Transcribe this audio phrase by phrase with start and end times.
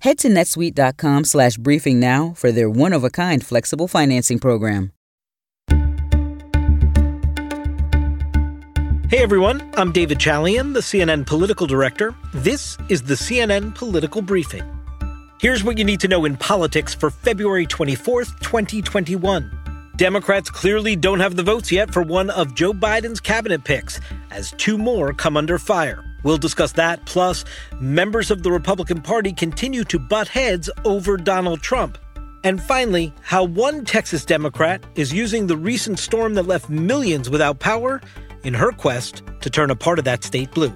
[0.00, 4.92] Head to netsuite.com slash briefing now for their one of a kind flexible financing program.
[9.10, 12.14] Hey everyone, I'm David Chalian, the CNN political director.
[12.32, 14.62] This is the CNN Political Briefing.
[15.40, 19.59] Here's what you need to know in politics for February 24th, 2021.
[20.00, 24.52] Democrats clearly don't have the votes yet for one of Joe Biden's cabinet picks, as
[24.52, 26.02] two more come under fire.
[26.22, 27.44] We'll discuss that, plus,
[27.80, 31.98] members of the Republican Party continue to butt heads over Donald Trump.
[32.44, 37.58] And finally, how one Texas Democrat is using the recent storm that left millions without
[37.58, 38.00] power
[38.42, 40.74] in her quest to turn a part of that state blue.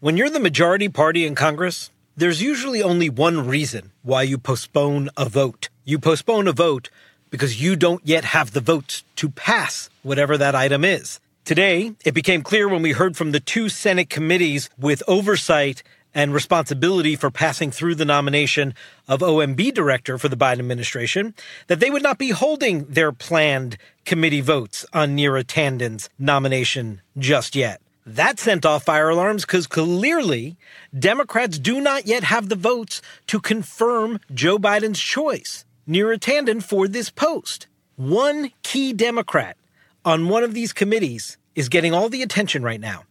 [0.00, 5.08] When you're the majority party in Congress, there's usually only one reason why you postpone
[5.16, 5.70] a vote.
[5.84, 6.90] You postpone a vote
[7.30, 11.18] because you don't yet have the votes to pass whatever that item is.
[11.44, 15.82] Today, it became clear when we heard from the two Senate committees with oversight
[16.14, 18.74] and responsibility for passing through the nomination
[19.08, 21.34] of OMB director for the Biden administration
[21.66, 27.56] that they would not be holding their planned committee votes on Neera Tanden's nomination just
[27.56, 27.80] yet.
[28.06, 30.56] That sent off fire alarms because clearly
[30.96, 35.64] Democrats do not yet have the votes to confirm Joe Biden's choice.
[35.88, 37.66] Neera Tanden for this post.
[37.96, 39.56] One key Democrat
[40.04, 43.04] on one of these committees is getting all the attention right now.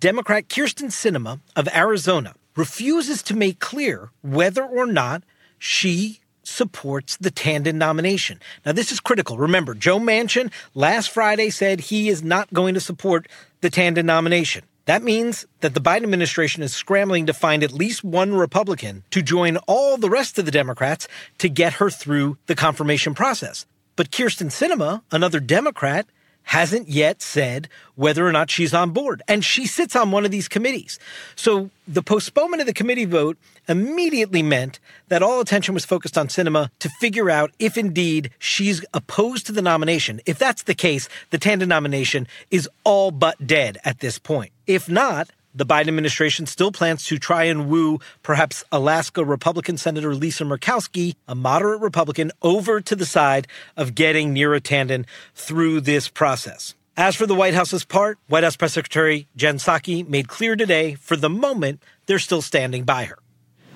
[0.00, 5.22] Democrat Kyrsten Sinema of Arizona refuses to make clear whether or not
[5.58, 8.40] she supports the Tanden nomination.
[8.64, 9.38] Now, this is critical.
[9.38, 13.28] Remember, Joe Manchin last Friday said he is not going to support
[13.60, 14.64] the Tanden nomination.
[14.86, 19.22] That means that the Biden administration is scrambling to find at least one Republican to
[19.22, 21.06] join all the rest of the Democrats
[21.38, 23.64] to get her through the confirmation process.
[23.94, 26.06] But Kyrsten Sinema, another Democrat,
[26.44, 29.22] hasn't yet said whether or not she's on board.
[29.28, 30.98] And she sits on one of these committees.
[31.36, 36.28] So the postponement of the committee vote immediately meant that all attention was focused on
[36.28, 40.20] Sinema to figure out if indeed she's opposed to the nomination.
[40.26, 44.52] If that's the case, the Tanden nomination is all but dead at this point.
[44.66, 50.14] If not, the Biden administration still plans to try and woo perhaps Alaska Republican Senator
[50.14, 53.46] Lisa Murkowski, a moderate Republican, over to the side
[53.76, 55.04] of getting Neera Tanden
[55.34, 56.74] through this process.
[56.96, 60.94] As for the White House's part, White House Press Secretary Jen Psaki made clear today,
[60.94, 63.18] for the moment, they're still standing by her.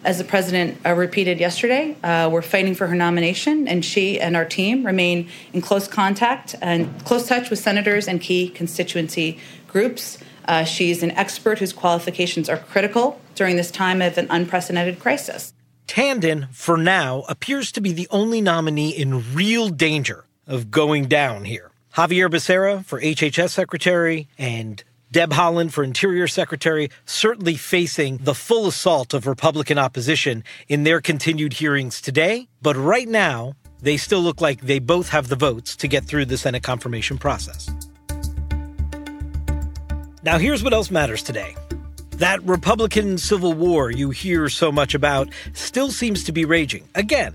[0.05, 4.37] As the president uh, repeated yesterday, uh, we're fighting for her nomination, and she and
[4.37, 10.19] our team remain in close contact and close touch with senators and key constituency groups.
[10.47, 15.53] Uh, she's an expert whose qualifications are critical during this time of an unprecedented crisis.
[15.87, 21.45] Tanden, for now, appears to be the only nominee in real danger of going down
[21.45, 21.71] here.
[21.95, 28.67] Xavier Becerra for HHS Secretary and Deb Haaland for Interior Secretary certainly facing the full
[28.67, 32.49] assault of Republican opposition in their continued hearings today.
[32.61, 36.27] But right now, they still look like they both have the votes to get through
[36.27, 37.71] the Senate confirmation process.
[40.27, 41.55] Now, here's what else matters today.
[42.17, 46.89] That Republican Civil War you hear so much about still seems to be raging.
[46.97, 47.33] Again,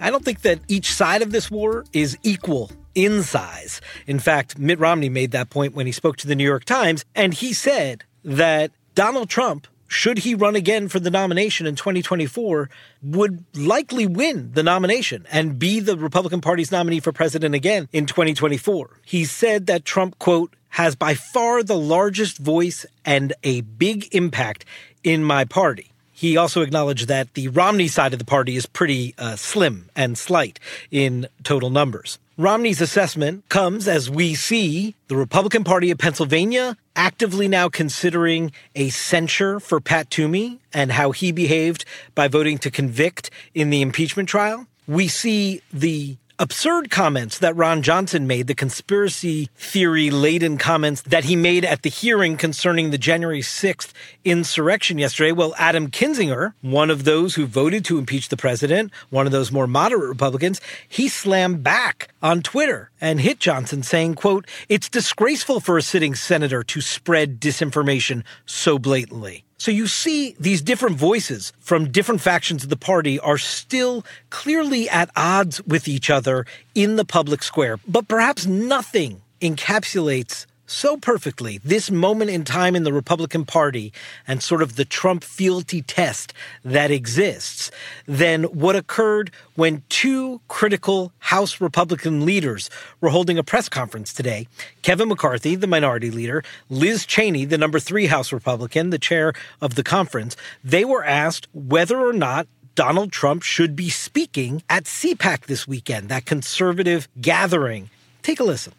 [0.00, 3.80] I don't think that each side of this war is equal in size.
[4.06, 7.06] In fact, Mitt Romney made that point when he spoke to the New York Times,
[7.14, 12.68] and he said that Donald Trump, should he run again for the nomination in 2024,
[13.02, 18.04] would likely win the nomination and be the Republican Party's nominee for president again in
[18.04, 19.00] 2024.
[19.06, 24.62] He said that Trump, quote, has by far the largest voice and a big impact
[25.02, 25.90] in my party.
[26.12, 30.18] He also acknowledged that the Romney side of the party is pretty uh, slim and
[30.18, 30.60] slight
[30.90, 32.18] in total numbers.
[32.36, 38.90] Romney's assessment comes as we see the Republican Party of Pennsylvania actively now considering a
[38.90, 44.28] censure for Pat Toomey and how he behaved by voting to convict in the impeachment
[44.28, 44.66] trial.
[44.86, 51.24] We see the absurd comments that Ron Johnson made, the conspiracy theory laden comments that
[51.24, 53.92] he made at the hearing concerning the January 6th
[54.24, 55.32] insurrection yesterday.
[55.32, 59.50] Well, Adam Kinzinger, one of those who voted to impeach the president, one of those
[59.50, 65.60] more moderate Republicans, he slammed back on Twitter and hit Johnson saying, quote, it's disgraceful
[65.60, 69.45] for a sitting senator to spread disinformation so blatantly.
[69.58, 74.88] So you see these different voices from different factions of the party are still clearly
[74.88, 77.78] at odds with each other in the public square.
[77.88, 83.92] But perhaps nothing encapsulates so perfectly this moment in time in the Republican Party
[84.26, 86.32] and sort of the Trump fealty test
[86.64, 87.70] that exists
[88.06, 92.68] than what occurred when two critical House Republican leaders
[93.00, 94.46] were holding a press conference today.
[94.82, 99.74] Kevin McCarthy, the minority leader, Liz Cheney, the number three House Republican, the chair of
[99.74, 105.46] the conference, they were asked whether or not Donald Trump should be speaking at CPAC
[105.46, 107.88] this weekend, that conservative gathering.
[108.22, 108.74] Take a listen.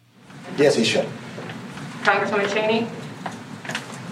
[0.56, 1.08] Yes, he should.
[2.02, 2.86] Congresswoman Cheney?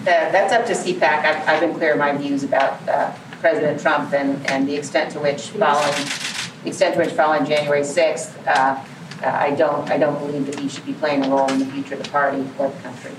[0.01, 1.03] Uh, that's up to CPAC.
[1.03, 5.11] I've, I've been clear in my views about uh, President Trump and, and the extent
[5.11, 5.93] to which following
[6.63, 8.83] the extent to which following January 6th, uh,
[9.23, 11.65] uh, I don't I don't believe that he should be playing a role in the
[11.65, 13.11] future of the party or the country.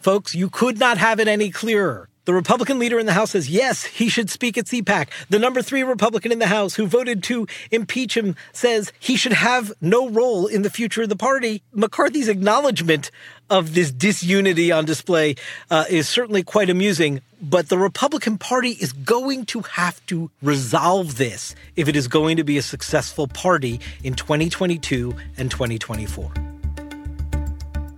[0.00, 2.08] Folks, you could not have it any clearer.
[2.24, 5.08] The Republican leader in the House says, yes, he should speak at CPAC.
[5.28, 9.34] The number three Republican in the House who voted to impeach him says he should
[9.34, 11.62] have no role in the future of the party.
[11.72, 13.10] McCarthy's acknowledgement
[13.50, 15.34] of this disunity on display
[15.70, 21.18] uh, is certainly quite amusing, but the Republican Party is going to have to resolve
[21.18, 26.32] this if it is going to be a successful party in 2022 and 2024.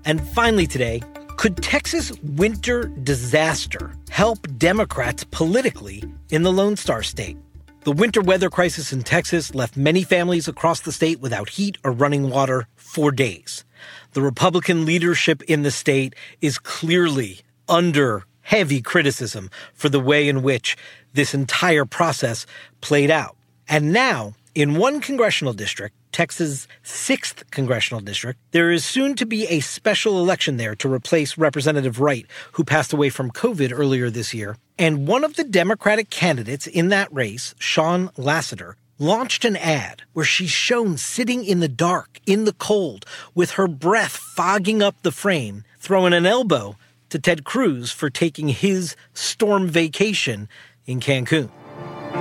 [0.05, 1.02] And finally, today,
[1.36, 7.36] could Texas winter disaster help Democrats politically in the Lone Star State?
[7.84, 11.92] The winter weather crisis in Texas left many families across the state without heat or
[11.92, 13.64] running water for days.
[14.12, 20.42] The Republican leadership in the state is clearly under heavy criticism for the way in
[20.42, 20.76] which
[21.12, 22.46] this entire process
[22.80, 23.36] played out.
[23.68, 29.46] And now, in one congressional district, Texas' 6th congressional district, there is soon to be
[29.48, 34.32] a special election there to replace Representative Wright, who passed away from COVID earlier this
[34.32, 34.56] year.
[34.78, 40.24] And one of the Democratic candidates in that race, Shawn Lassiter, launched an ad where
[40.24, 43.04] she's shown sitting in the dark, in the cold,
[43.34, 46.76] with her breath fogging up the frame, throwing an elbow
[47.10, 50.48] to Ted Cruz for taking his storm vacation
[50.86, 51.50] in Cancun.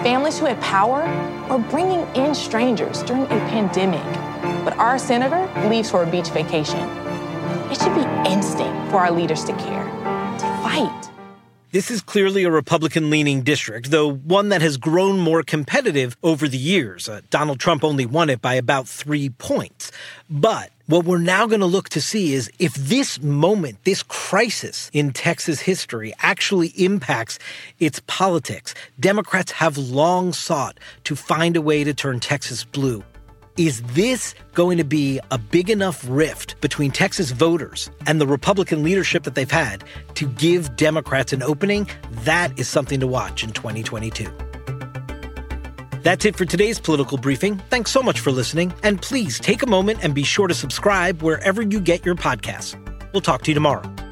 [0.06, 1.02] Families who had power
[1.50, 4.04] are bringing in strangers during a pandemic.
[4.64, 6.78] But our senator leaves for a beach vacation.
[7.72, 10.05] It should be instinct for our leaders to care.
[11.76, 16.48] This is clearly a Republican leaning district, though one that has grown more competitive over
[16.48, 17.10] the years.
[17.10, 19.92] Uh, Donald Trump only won it by about three points.
[20.30, 24.90] But what we're now going to look to see is if this moment, this crisis
[24.94, 27.40] in Texas history actually impacts
[27.78, 28.74] its politics.
[28.98, 33.04] Democrats have long sought to find a way to turn Texas blue.
[33.58, 38.84] Is this going to be a big enough rift between Texas voters and the Republican
[38.84, 39.86] leadership that they've had
[40.16, 41.88] to give Democrats an opening?
[42.26, 44.30] That is something to watch in 2022.
[46.04, 47.58] That's it for today's political briefing.
[47.70, 48.74] Thanks so much for listening.
[48.84, 52.76] And please take a moment and be sure to subscribe wherever you get your podcasts.
[53.14, 54.05] We'll talk to you tomorrow.